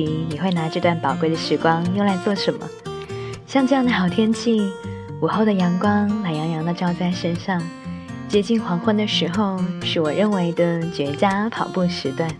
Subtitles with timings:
[0.00, 2.66] 你会拿这段宝贵的时光用来做什么。
[3.46, 4.72] 像这样的好天气，
[5.20, 7.62] 午后的阳光懒洋洋的照在身上，
[8.28, 12.30] 接近黄昏的时候，是我认为的绝佳跑步时段。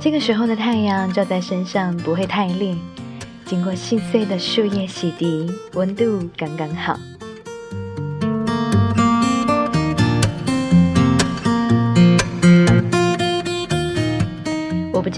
[0.00, 2.74] 这个时候的太阳照在身上不会太烈，
[3.44, 6.98] 经过细碎的树叶洗涤，温度刚刚好。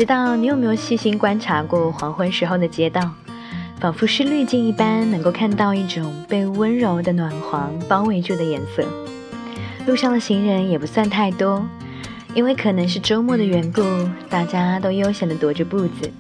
[0.02, 3.08] 知道你有没有细心观察过黄昏时候的街道，
[3.78, 8.84] 仿佛是滤镜一般，能够看到一种被温柔的暖黄包围住的颜色。
[9.86, 11.64] 路上的行人也不算太多，
[12.34, 13.80] 因为可能是周末的缘故，
[14.28, 16.10] 大家都悠闲地踱着步子。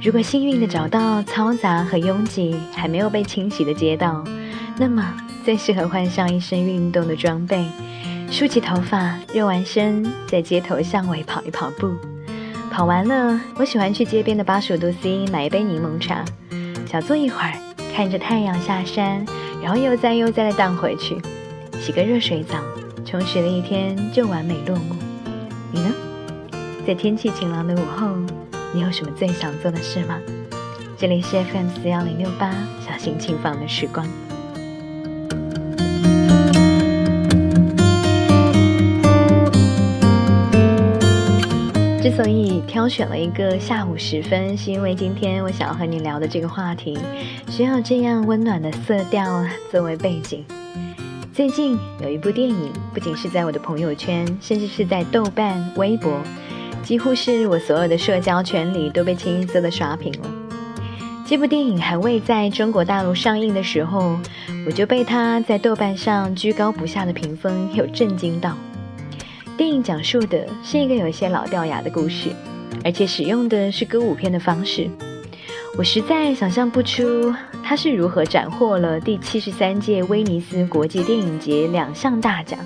[0.00, 4.22] 如果幸运地找到嘈杂和拥挤还没有被清洗的街道，
[4.78, 5.04] 那么
[5.44, 7.66] 最适合换上一身运动的装备，
[8.30, 11.92] 梳起头发，热完身，在街头巷尾跑一跑步。
[12.76, 16.22] 跑完了，我喜欢去街边的八十五度 C 买一杯柠檬茶，
[16.86, 17.54] 小坐一会儿，
[17.94, 19.24] 看着太阳下山，
[19.62, 21.16] 然后悠哉悠哉的荡回去，
[21.80, 22.58] 洗个热水澡，
[23.02, 24.94] 充实的一天就完美落幕。
[25.72, 25.90] 你呢？
[26.86, 28.08] 在天气晴朗的午后，
[28.74, 30.20] 你有什么最想做的事吗？
[30.98, 32.52] 这里是 FM 四幺零六八，
[32.86, 34.06] 小心轻放的时光。
[42.08, 46.96] 之所以挑选了一个下午时分，是因为今天我想要和你聊的这个话题，
[47.50, 50.44] 需要这样温暖的色调作为背景。
[51.34, 56.22] 最近有一部电影，不仅是在我的朋友圈，甚至是在豆瓣、微博，
[56.84, 60.30] 几乎是我所有的社交圈里都被清一色的刷屏了。
[61.26, 64.16] 这部电影还未在中国大陆上映的时候，
[64.64, 68.56] 我就被它在豆瓣上居高不下的评分有震惊到。
[69.56, 72.28] 电影讲述的是一个有些老掉牙的故事，
[72.84, 74.86] 而且使用的是歌舞片的方式。
[75.78, 77.34] 我实在想象不出
[77.64, 82.58] 他是如何斩获了第七十三届威尼斯国际电影节两项大奖，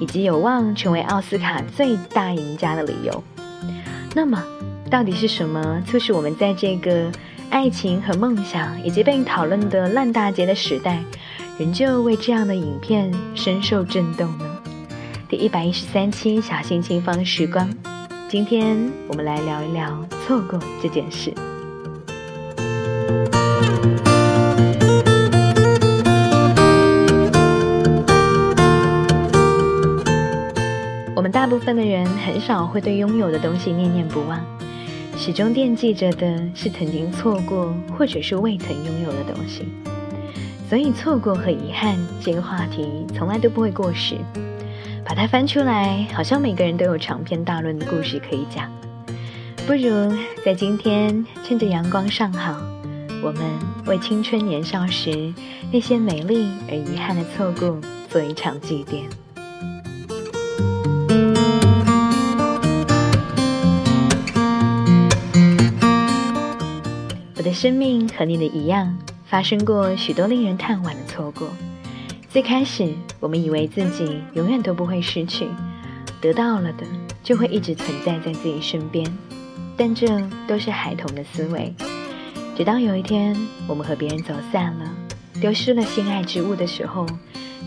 [0.00, 3.22] 以及有望成为奥斯卡最大赢家的理由。
[4.12, 4.42] 那么，
[4.90, 7.10] 到底是什么促使我们在这个
[7.50, 11.02] 爱情和梦想以及被讨论的烂大街的时代，
[11.56, 14.61] 仍旧为这样的影片深受震动呢？
[15.32, 17.66] 第一百一十三期小心轻放时光，
[18.28, 18.76] 今天
[19.08, 21.32] 我们来聊一聊错过这件事。
[31.16, 34.38] 我们大部分的人很少会对拥有的东西念念不忘，
[35.16, 39.64] 始终惦记着的是曾经错过或者是未曾拥有的东西。
[40.68, 44.16] 所以，错过和遗憾这个话题从来都不会过时。
[45.04, 48.70] 把它翻出来，好像每个人都有长篇大论的故事可以讲。
[49.66, 52.60] 不如在今天，趁着阳光尚好，
[53.22, 53.42] 我们
[53.86, 55.32] 为青春年少时
[55.70, 59.02] 那些美丽而遗憾的错过做一场祭奠。
[67.36, 68.96] 我的生命和你的一样，
[69.26, 71.48] 发生过许多令人叹惋的错过。
[72.28, 75.46] 最开始，我们以为自己永远都不会失去，
[76.20, 76.84] 得到了的
[77.22, 79.06] 就会一直存在在自己身边，
[79.76, 80.08] 但这
[80.48, 81.72] 都是孩童的思维。
[82.56, 83.36] 直到有一天，
[83.68, 84.92] 我们和别人走散了，
[85.40, 87.06] 丢失了心爱之物的时候，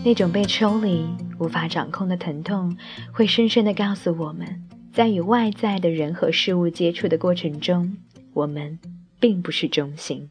[0.04, 1.06] 那种被抽离、
[1.38, 2.76] 无法掌控的疼痛，
[3.10, 4.62] 会深深的告诉我们，
[4.92, 7.96] 在与外在的人和事物接触的过程中，
[8.34, 8.78] 我们
[9.18, 10.28] 并不是中心。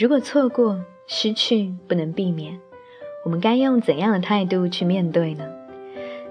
[0.00, 2.56] 如果错过、失去不能避免，
[3.24, 5.44] 我们该用怎样的态度去面对呢？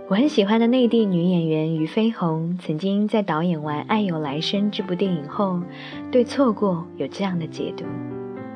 [0.08, 5.60] 我很喜欢的内地女演员俞飞鸿曾经在导演完《爱有来生》这部电影后，
[6.10, 7.84] 对错过有这样的解读。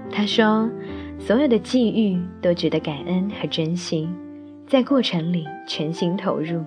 [0.09, 0.69] 她说
[1.19, 4.07] ：“所有的际遇都值得感恩和珍惜，
[4.65, 6.63] 在过程里全心投入，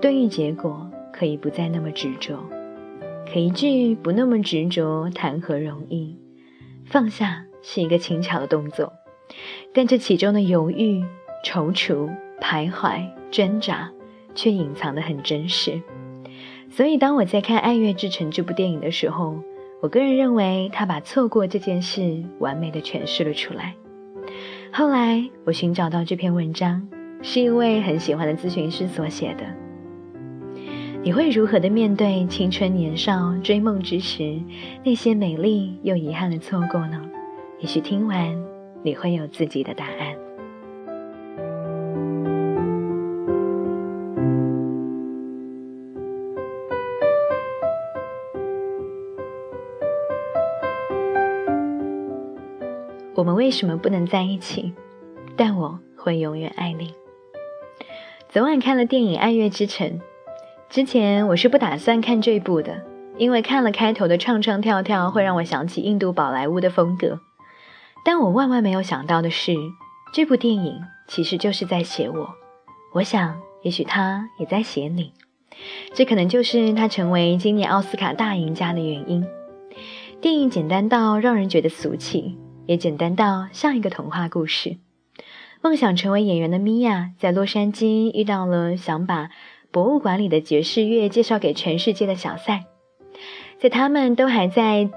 [0.00, 2.38] 对于结果可以不再那么执着。
[3.32, 6.16] 可一句不那么执着，谈何容易？
[6.84, 8.92] 放下。”是一个轻巧的动作，
[9.72, 11.04] 但这其中的犹豫、
[11.44, 12.10] 踌躇、
[12.40, 13.90] 徘徊、挣扎，
[14.34, 15.80] 却隐藏得很真实。
[16.70, 19.36] 所以，当我在看《爱乐之城》这部电影的时候，
[19.80, 23.74] 我个人认为他把错过这件事完美的诠释了出来。
[24.72, 26.88] 后来，我寻找到这篇文章，
[27.20, 29.44] 是一位很喜欢的咨询师所写的。
[31.02, 34.40] 你会如何的面对青春年少追梦之时
[34.84, 37.02] 那些美丽又遗憾的错过呢？
[37.62, 38.44] 也许听完，
[38.82, 40.16] 你会有自己的答案。
[53.14, 54.74] 我们为什么不能在一起？
[55.36, 56.92] 但我会永远爱你。
[58.28, 59.86] 昨晚看了电影《爱乐之城》，
[60.68, 62.82] 之前我是不打算看这部的，
[63.16, 67.20] 因为看了开头的唱唱跳跳会让我想起印度宝莱坞的风格。
[68.04, 69.54] 但我万万没有想到的是，
[70.12, 72.34] 这部电影其实就是在写我。
[72.94, 75.12] 我想，也许他也在写你。
[75.94, 79.24] 这可能就是他成为今年奥斯卡大赢家的原因。
[80.20, 82.38] 电影简单到让人觉得俗气。
[82.64, 84.76] 也简单到像一个童话故事。
[85.62, 89.30] 梦想成为演员的米娅在洛杉矶遇到了想把
[89.72, 92.64] 博物馆里的爵士乐介绍给全世界的小塞，
[93.58, 94.88] 在他们都还在，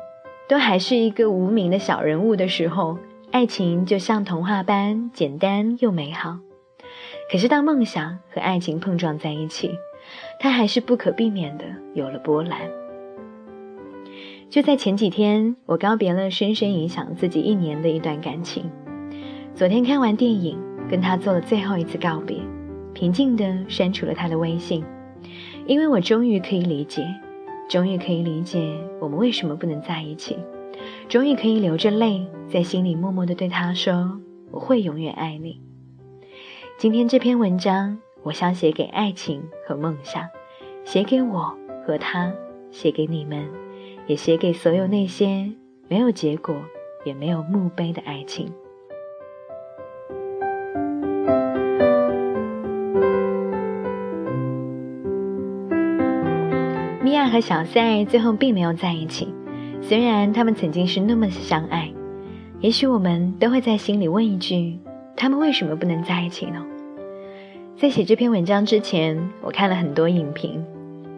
[0.48, 2.98] 都还是一个无名的小人物的时候，
[3.32, 6.38] 爱情就像童话般简单又美好。
[7.32, 9.72] 可是当梦想和爱情碰撞在一起，
[10.40, 11.66] 它还是不可避免的
[11.96, 12.60] 有了波澜。
[14.48, 18.70] 就在前几天，我告别了深深影响自己一年的一段感情。
[19.56, 22.38] 昨天看完电影，跟他做了最后一次告别，
[22.94, 24.86] 平静地删除了他的微信，
[25.66, 27.04] 因为我终于可以理解，
[27.68, 30.38] 终于可以理解我们为什么不能在一起，
[31.10, 34.22] 终于可以流着泪在心里默默的对他说
[34.52, 35.62] ：“我会永远爱你。”
[36.78, 40.28] 今天这篇文章，我想写给爱情和梦想，
[40.84, 42.32] 写给我和他，
[42.72, 43.48] 写给你们。
[44.08, 45.52] 也写给所有那些
[45.88, 46.56] 没有结果
[47.06, 48.52] 也没有墓碑的爱情。
[57.26, 59.34] 他和小塞最后并没有在一起，
[59.82, 61.92] 虽然他们曾经是那么相爱。
[62.60, 64.78] 也许我们都会在心里问一句：
[65.18, 66.64] 他们为什么不能在一起呢？
[67.78, 70.64] 在写这篇文章之前，我看了很多影评。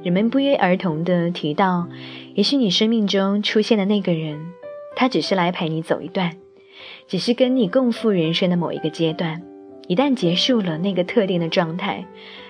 [0.02, 1.90] 人们不约而同地提到，
[2.36, 4.40] 也许你生命中出现的那个人，
[4.96, 6.38] 他只是来陪你走一段，
[7.10, 9.42] 只是跟你共赴人生的某一个阶段。
[9.90, 12.06] 一旦结束了那个特定的状态，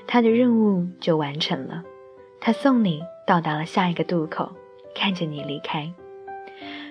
[0.05, 1.81] 他的任务就完成了。
[2.39, 4.49] 他送你到达了下一个渡口，
[4.95, 5.91] 看着你离开，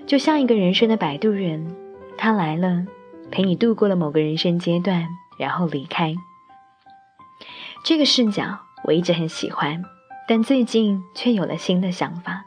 [0.07, 1.75] 就像一个人生的摆渡人，
[2.17, 2.85] 他来了，
[3.31, 6.15] 陪你度过了某个人生阶段，然后离开。
[7.83, 9.83] 这个视角我一直很喜欢。
[10.29, 12.45] 但最近却有了新的想法，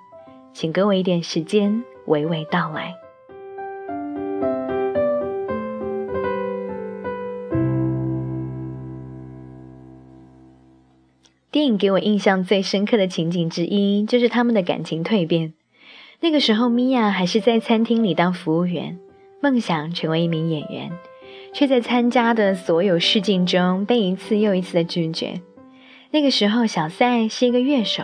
[0.52, 2.94] 请给我一点时间，娓娓道来。
[11.52, 15.54] 电影给我印象最深刻的情景之一，就是他们的感情蜕变。
[16.20, 19.00] 那个时候，米娅还是在餐厅里当服务员，
[19.42, 20.92] 梦想成为一名演员，
[21.52, 25.42] 却在参加的所有试镜中被一次又一次的拒绝。
[26.12, 28.04] 那个时候，小塞是一个乐手，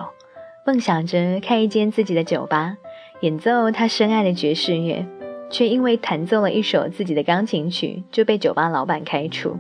[0.66, 2.78] 梦想着开一间自己的酒吧，
[3.22, 5.06] 演奏他深爱的爵士乐，
[5.52, 9.56] 却因为弹奏了一首自己的钢琴曲，就被酒吧老板开除。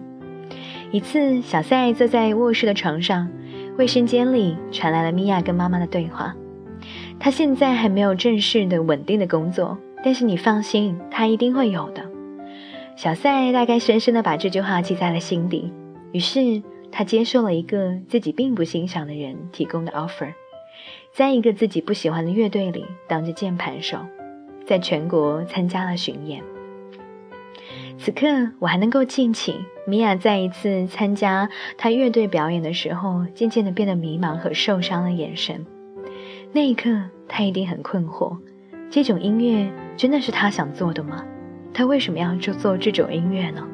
[0.92, 3.30] 一次，小塞坐在卧室的床上，
[3.78, 6.36] 卫生间里传来了米娅跟妈妈的对话。
[7.20, 12.04] 她现在还没有正式的稳定的工作，但是你放心，她一定会有的。
[12.96, 15.74] 小塞大概深深的把这句话记在了心底，
[16.12, 16.62] 于是。
[16.98, 20.32] 他接受了一个自己并不欣赏的人提供的 offer，
[21.12, 23.98] 在一个自己不喜欢的乐队里当着键盘手，
[24.66, 26.42] 在全国参加了巡演。
[27.98, 28.28] 此刻
[28.60, 29.56] 我还能够记起
[29.88, 35.66] 米娅在一次参加他乐队表演的时候，渐渐的变得迷茫和受伤的眼神。
[36.52, 36.90] 那一刻，
[37.28, 38.38] 他一定很困惑：
[38.90, 41.24] 这种音乐真的是他想做的吗？
[41.74, 43.68] 他为什么要做做这种音乐呢？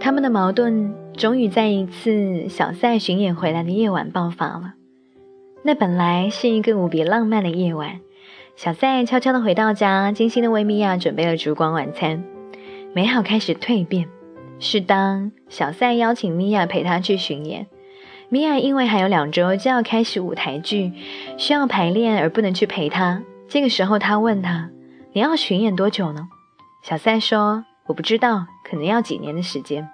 [0.00, 4.74] 他们的矛盾终于在一次小赛巡演回来的夜晚爆发了。
[5.66, 8.00] 那本来是一个无比浪漫的夜晚，
[8.54, 12.22] 小赛悄悄地回到家，精心地为米娅准备了烛光晚餐。
[12.92, 14.06] 美好开始蜕变，
[14.58, 17.66] 是当小赛邀请米娅陪他去巡演。
[18.28, 20.92] 米娅因为还有两周就要开始舞台剧，
[21.38, 23.22] 需要排练而不能去陪他。
[23.48, 24.68] 这个时候，他问他
[25.14, 26.28] ：“你要巡演多久呢？”
[26.84, 29.88] 小赛说：“我不知道，可能要几年的时间。”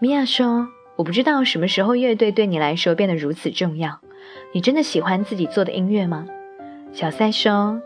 [0.00, 4.00] 米娅说：“我不知道什么时候乐队对你来说变得如此重要。
[4.52, 6.26] 你真的喜欢自己做的音乐吗？”
[6.92, 7.80] 小塞说：“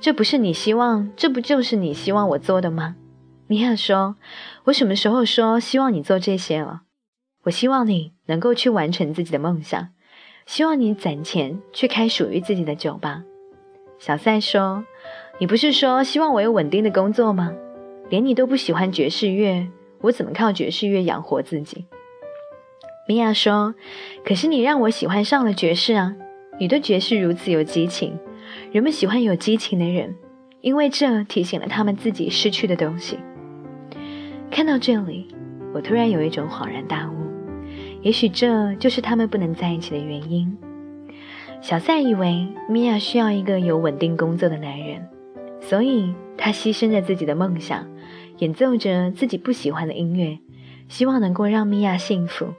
[0.00, 2.96] 这不是你希望，这不就是你希望我做的吗？”
[3.48, 4.16] 米娅说
[4.64, 6.82] ：“我什么时候说希望你做这些了？
[7.44, 9.88] 我希望你能够去完成自己的梦想。
[10.46, 13.22] 希望你攒钱去开属于自己的酒吧。
[13.98, 14.84] 小赛说
[15.38, 17.52] ：“你不是说希望我有稳定的工作吗？
[18.08, 19.66] 连你都不喜欢爵士乐，
[20.02, 21.86] 我怎么靠爵士乐养活自己？”
[23.08, 23.74] 米娅说
[24.26, 26.16] ：“可是你让我喜欢上了爵士啊！
[26.58, 28.18] 你对爵士如此有激情，
[28.72, 30.16] 人们喜欢有激情的人，
[30.60, 33.18] 因为这提醒了他们自己失去的东西。”
[34.50, 35.28] 看到这里，
[35.72, 37.14] 我突然有一种恍然大悟，
[38.02, 40.56] 也许这就是他们不能在一起的原因。
[41.60, 45.06] 小赛以为米娅需要一个有稳定工作的男人，
[45.60, 47.86] 所以他牺牲着自己的梦想，
[48.38, 50.38] 演奏着自己不喜欢的音乐，
[50.88, 52.52] 希望能够让米娅幸福。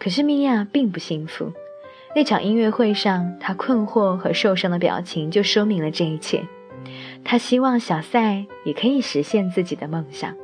[0.00, 1.52] 可是米娅并不幸福。
[2.16, 6.42] 那场音乐会上，她困惑和受伤的表情就说明了这一切。
[7.22, 10.34] 她希望小赛也可以实现自己的梦想。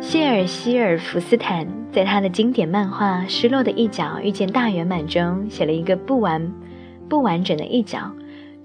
[0.00, 6.52] 谢尔希尔福斯坦在他的经典漫画《失落的一角遇见大圆满》中写了一个不完、
[7.08, 8.10] 不完整的一角。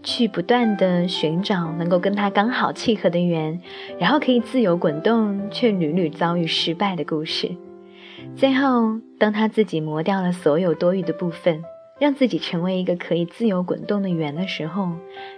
[0.02, 3.62] 去不断的寻找能够跟他刚好契合的圆，
[4.00, 7.56] 然后可以自由滚动，却屡屡遭遇失败的故事。
[8.36, 11.64] 最后，当他自己磨掉了所有多余的部分，
[12.00, 14.90] 让自己成为一个可以自由滚动的圆的时候，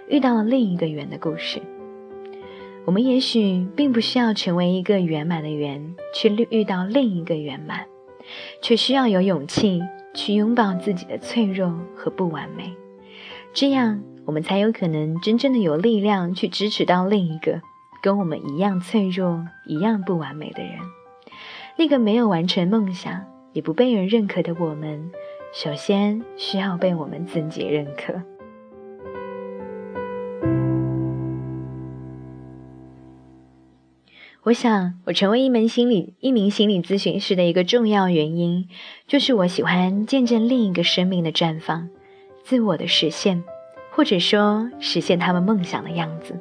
[0.08, 1.60] 遇到了另一个圆的故事。
[2.84, 7.86] 我们也许并不需要成为一个圆满的圆，去遇到另一个圆满，
[8.60, 9.80] 却需要有勇气
[10.14, 12.72] 去拥抱自己的脆弱和不完美，
[13.52, 14.02] 这样。
[14.24, 17.60] 我们才有可能真正的有力量去支持到另一个
[18.00, 20.78] 跟我们一样脆弱、一样不完美的人。
[21.76, 25.10] 那个没有完成梦想、也不被人认可的我们，
[25.52, 28.22] 首先需要被我们自己认可。
[34.44, 38.68] 我想，我成为一门心理一名心理咨询师的一个重要原因，
[39.08, 41.88] 就是我喜欢见证另一个生命的绽放、
[42.42, 43.42] 自我的实现。
[43.94, 46.40] 或者说，实现他们梦想的样子。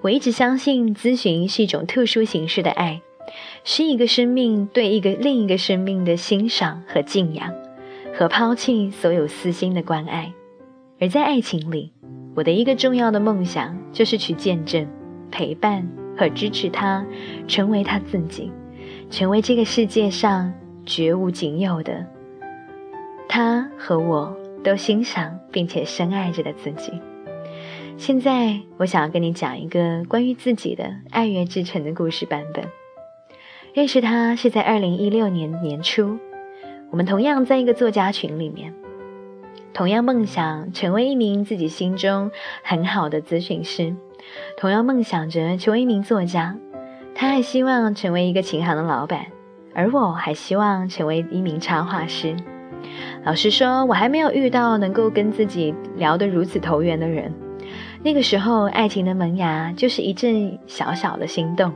[0.00, 3.02] 我一直相信，咨询是一种特殊形式的爱，
[3.62, 7.54] 是一个生命对一个另一个生命的欣赏和敬仰，
[8.12, 10.32] 和抛弃所有私心的关爱。
[11.00, 11.92] 而在爱情里，
[12.34, 14.88] 我的一个重要的梦想就是去见证、
[15.30, 15.88] 陪伴
[16.18, 17.06] 和支持他，
[17.46, 18.50] 成为他自己，
[19.08, 20.52] 成为这个世界上
[20.84, 22.04] 绝无仅有的
[23.28, 24.36] 他和我。
[24.64, 27.00] 都欣赏并且深爱着的自己。
[27.96, 32.64] 现在，我想要跟你讲一个关于自己的爱乐之城的故事版本。
[33.74, 36.18] 认识他是在二零一六年年初，
[36.90, 38.74] 我们同样在一个作家群里面，
[39.72, 42.32] 同样梦想成为一名自己心中
[42.64, 43.94] 很好的咨询师，
[44.56, 46.56] 同样梦想着成为一名作家。
[47.14, 49.26] 他还希望成为一个琴行的老板，
[49.76, 52.34] 而我还希望成为一名插画师。
[53.26, 57.34] 老实说，我还没有遇到能够跟自己聊得如此投缘的人。
[58.04, 61.72] 那个时候，爱情的萌芽就是一阵小小的心动，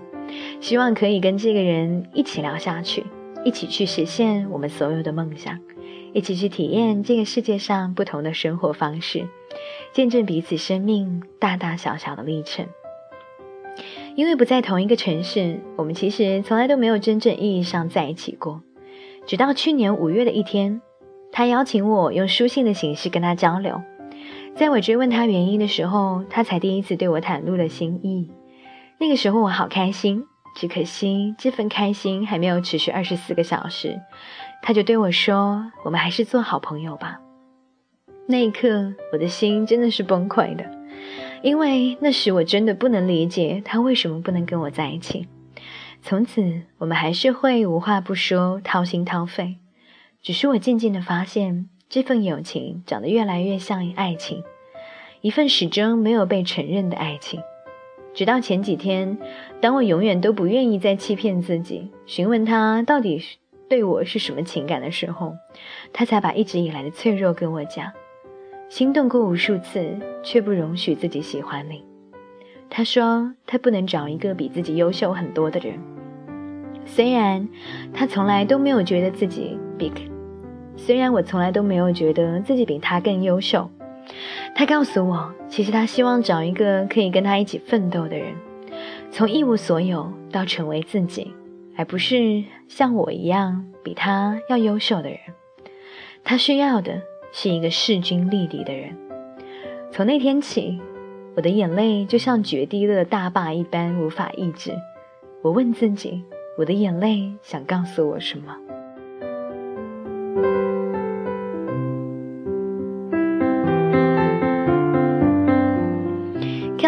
[0.60, 3.04] 希望可以跟这个人一起聊下去，
[3.44, 5.58] 一起去实现我们所有的梦想，
[6.12, 9.26] 一起去体验这个世界上不同的生活方式，
[9.92, 12.64] 见证彼此生命大大小小的历程。
[14.14, 18.62] 因为不在同一个城市，我们其实从来都没有真正意义上在一起过，
[19.26, 20.80] 直到去年五月的一天。
[21.32, 23.82] 他邀请我用书信的形式跟他交流，
[24.54, 28.30] 在我追问他原因的时候，他才第一次对我袒露了心意。
[28.98, 30.24] 那个时候我好开心，
[30.56, 33.98] 只可惜这份开心还没有持续二十四个小时，
[34.62, 37.20] 他就对我说：“我们还是做好朋友吧。”
[38.26, 40.64] 那一刻，我的心真的是崩溃的，
[41.42, 45.26] 因为那时我真的不能理解他为什么不能跟我在一起。
[46.02, 49.56] 从此，我们还是会无话不说，掏心掏肺。
[50.22, 54.42] 只是我渐渐的发现，这份友情长得越来越像爱情，
[55.22, 57.40] 一份始终没有被承认的爱情。
[58.12, 59.16] 直到前几天，
[59.62, 63.22] 当我永远都不愿意再欺骗自己，询问他到底
[63.66, 65.32] 对我是什么情感的时候，
[65.90, 67.90] 他才把一直以来的脆弱跟我讲。
[68.68, 71.82] 心动过无数次，却不容许自己喜欢你。
[72.68, 75.78] 他说，他不能找一个比自己优秀很多的人。
[76.84, 77.48] 虽然
[77.94, 79.58] 他从来都没有觉得自己
[79.88, 80.10] 比。
[80.76, 83.70] 虽然我从来都没有觉得自己比他更优秀，
[84.54, 88.34] 他告诉我，其实他希望找一个可以跟他一起奋斗的人，
[89.10, 91.32] 从一无所有到成为自己，
[91.76, 95.18] 而不是像我一样比他要优秀的人。
[96.24, 98.96] 他需要的是一个势均力敌的人。
[99.90, 100.80] 从那天起，
[101.36, 104.72] 我的眼泪就像决堤的大坝一般无法抑制，
[105.42, 106.22] 我问自己，
[106.56, 108.56] 我的眼泪想告诉我什么？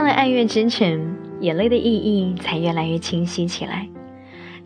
[0.02, 0.90] 看了《爱乐之城》，
[1.38, 3.88] 眼泪的意义才越来越清晰起来。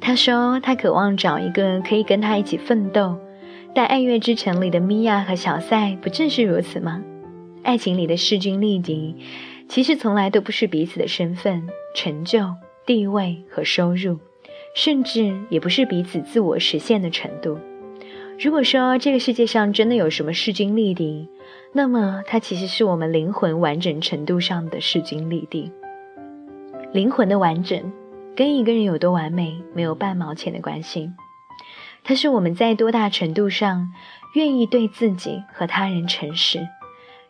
[0.00, 3.18] 他说，他渴望找一个可以跟他一起奋斗。
[3.74, 7.02] 但《爱乐之城》里的米娅和小塞不正是如此吗？
[7.62, 9.14] 爱情里的势均力敌，
[9.68, 12.54] 其实从来都不是彼此的身份、成就、
[12.86, 14.18] 地位和收入，
[14.74, 17.58] 甚至也不是彼此自我实现的程度。
[18.38, 21.26] 如果说这个世界上真的有什么势均力敌，
[21.72, 25.72] 那么它其实是我们灵魂完整程度上的势均力敌。
[26.92, 27.92] 灵魂的完整，
[28.36, 31.10] 跟一个人有多完美没有半毛钱的关系。
[32.04, 33.88] 它是我们在多大程度上
[34.34, 36.60] 愿意对自己和他人诚实，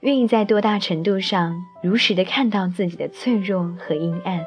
[0.00, 4.44] 愿意在多大程度上如实的看到自己的脆弱和阴暗，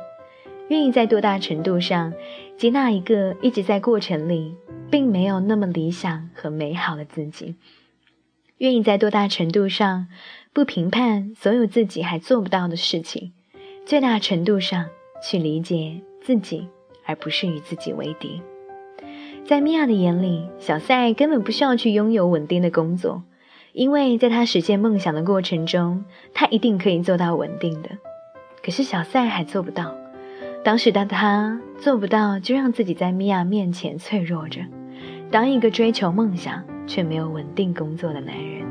[0.68, 2.14] 愿意在多大程度上
[2.60, 4.54] 接纳一个一直在过程里
[4.92, 7.56] 并没有那么理想和美好的自己，
[8.58, 10.08] 愿意在多大程度上
[10.52, 13.32] 不评判所有自己还做不到的事情，
[13.86, 14.88] 最大程度上
[15.24, 16.68] 去理解自己，
[17.06, 18.42] 而不是与自己为敌。
[19.46, 23.24] 在米娅的眼里，小塞根本不需要去拥有稳定的工作，
[23.72, 27.92] 因为在他实现梦想的过程中，他一定可以做到稳定的。
[28.62, 29.99] 可是小塞还做不到。
[30.70, 34.62] 当时的他做不到，就让自己在米娅面前脆弱着，
[35.32, 38.62] 当一个追求梦想却没有稳定工作的男人。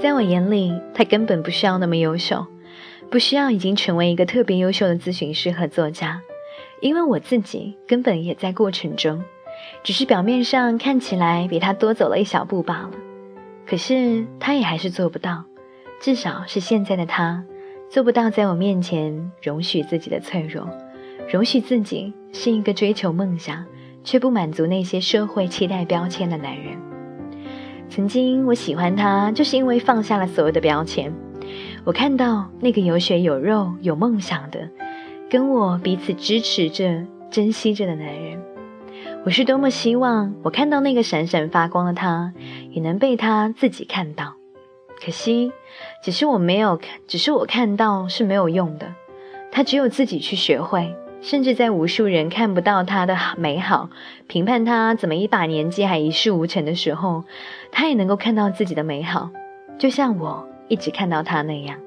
[0.00, 2.44] 在我眼里，他根本不需要那么优秀，
[3.08, 6.20] 不需要已经成为一个特别优秀的咨询师和作家，
[6.80, 9.22] 因为我自己根本也在过程中，
[9.82, 12.90] 只是表面上看起来比他多走了一小步罢了。
[13.66, 15.44] 可是他也还是做不到，
[16.00, 17.44] 至少是现在的他
[17.90, 20.68] 做不到在我面前容许自己的脆弱，
[21.28, 23.64] 容许自己是一个追求梦想
[24.04, 26.76] 却不满足那些社会期待标签的男人。
[27.88, 31.12] 曾经我喜欢他，就是因为放下了所有的标签。
[31.84, 34.68] 我看到那个有血有肉、有梦想的，
[35.30, 38.40] 跟我彼此支持着、珍惜着的男人。
[39.26, 42.32] 我是多么希望我看到那个闪闪发光的他，
[42.70, 44.34] 也能被他自己看到。
[45.04, 45.50] 可惜，
[46.00, 48.94] 只是我没有，只是我看到是没有用的。
[49.50, 50.94] 他只有自己去学会。
[51.22, 53.90] 甚至在无数人看不到他的美好，
[54.28, 57.24] 评判他怎么一把年纪还一事无成的时候，
[57.72, 59.30] 他也能够看到自己的美好，
[59.76, 61.80] 就像我一直看到他那样。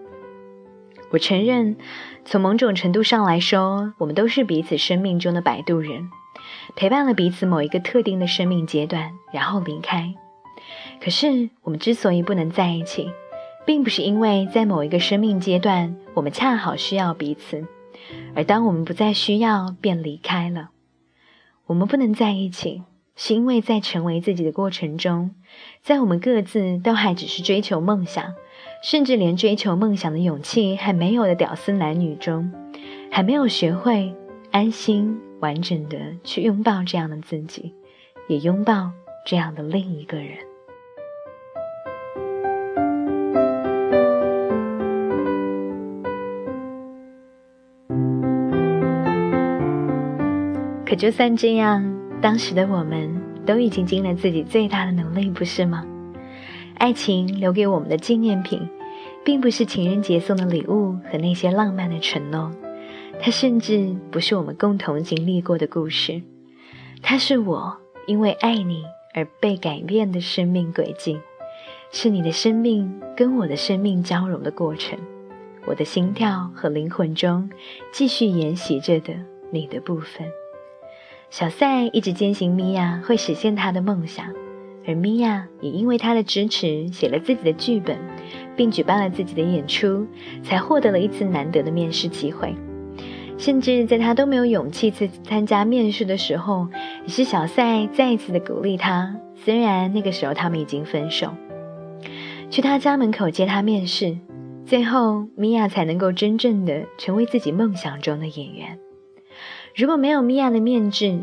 [1.12, 1.78] 我承认，
[2.26, 6.10] 从某种程度上来说，我们都是彼此生命中的摆渡人，
[6.76, 10.14] 陪伴了彼此某一个特定的生命阶段，然后离开。
[11.02, 13.10] 可是，我们之所以不能在一起，
[13.66, 17.66] 并不是因为在某一个生命阶段，我们恰好需要彼此。
[18.36, 20.70] 而当我们不再需要，便离开了。
[21.68, 22.84] 我们不能在一起，
[23.16, 25.36] 是因为在成为自己的过程中，
[25.82, 28.34] 在我们各自都还只是追求梦想，
[28.84, 32.52] 甚至连追求梦想的勇气还没有的屌丝男女中，
[33.12, 34.16] 还没有学会
[34.52, 37.74] 安心完整的去拥抱这样的自己，
[38.28, 38.92] 也拥抱
[39.26, 40.38] 这样的另一个人。
[50.86, 51.84] 可就算这样，
[52.20, 55.86] 当时的我们都已经尽了自己最大的努力，不是吗？
[56.80, 58.68] 爱情留给我们的纪念品，
[59.24, 62.52] 并不是情人节送的礼物和那些浪漫的承诺，
[63.22, 66.22] 它甚至不是我们共同经历过的故事，
[67.02, 67.78] 它是我
[68.08, 71.20] 因为爱你而被改变的生命轨迹，
[71.92, 74.98] 是你的生命跟我的生命交融的过程，
[75.68, 77.50] 我的心跳和灵魂中
[77.92, 79.14] 继续沿袭着的
[79.52, 80.26] 你的部分。
[81.30, 84.26] 小赛一直坚信米娅会实现她的梦想，
[84.88, 88.00] 而米娅也因为他的支持写了自己的剧本，
[88.56, 90.08] 并举办了自己的演出，
[90.42, 92.56] 才获得了一次难得的面试机会。
[93.40, 96.68] 甚至在他都没有勇气去参加面试的时候，
[97.04, 99.16] 也是小赛再一次的鼓励他。
[99.34, 101.34] 虽然那个时候他们已经分手，
[102.50, 104.18] 去他家门口接他面试，
[104.66, 108.78] 最后米娅才能够真正的成为自己梦想中的演员。
[109.74, 111.20] 如果没有米娅的面质，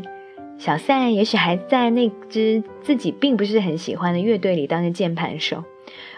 [0.57, 5.63] 小赛也许还在那支自己并不是很喜欢的乐队里当着键盘手，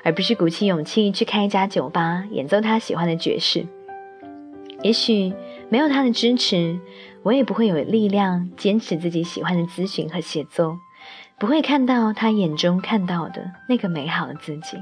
[0.04, 3.66] 而不是鼓起勇气去开一家酒吧演奏他喜欢的爵士。
[4.82, 5.34] 也许
[5.70, 6.80] 没有他的支持，
[7.24, 10.80] 我也不会有力量坚持自己喜欢的咨询和写作，
[11.40, 14.78] 不会看到他眼中看到的那个美好的自己。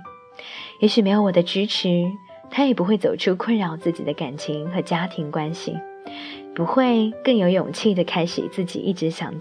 [0.80, 2.06] 也许没有我的支持，
[2.50, 5.76] 他也不会走出困扰自己的感情和家庭关系，
[6.56, 9.34] 不会更有勇气的开始自己一直想。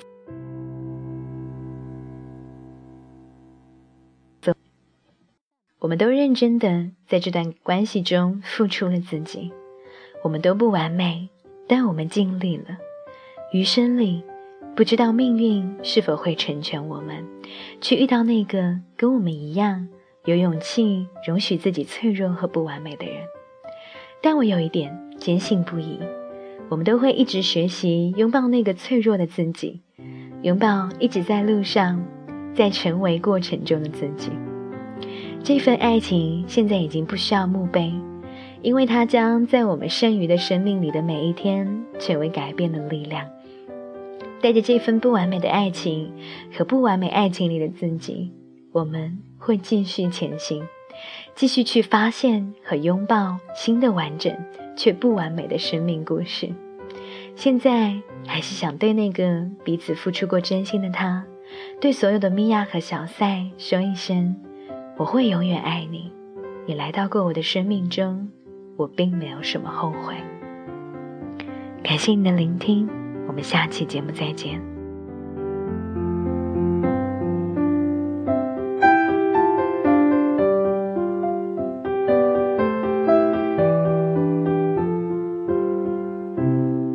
[5.78, 9.52] 我们都认真的在这段关系中付出了自己，
[10.24, 11.28] 我们都不完美，
[11.68, 12.78] 但我们尽力了。
[13.52, 14.22] 余生里，
[14.74, 17.24] 不知道命运是否会成全我们，
[17.80, 19.88] 去遇到那个跟我们一样
[20.24, 23.16] 有勇气容许自己脆弱和不完美的人。
[24.20, 26.00] 但我有一点坚信不疑，
[26.68, 29.80] 我们都会一直学习拥抱那个脆弱的自己，
[30.42, 32.04] 拥抱一直在路上，
[32.54, 34.30] 在成为过程中的自己。
[35.44, 37.94] 这份爱情现在已经不需要墓碑，
[38.66, 43.24] 因为它将在我们剩余的生命里的每一天成为改变的力量。
[44.40, 46.12] 带着这份不完美的爱情
[46.52, 48.32] 和不完美爱情里的自己，
[48.72, 50.66] 我们会继续前行，
[51.36, 54.36] 继续去发现和拥抱新的完整
[54.76, 56.52] 却不完美的生命故事。
[57.36, 57.94] 现在
[58.26, 61.24] 还是想对那个彼此付出过真心的他，
[61.80, 64.34] 对所有的米娅和小赛说一声。
[64.96, 66.10] 我会永远爱你，
[66.66, 68.28] 你来到过我的生命中，
[68.76, 70.14] 我并没有什么后悔。
[71.82, 72.88] 感谢你的聆听，
[73.26, 74.75] 我们下期节目再见。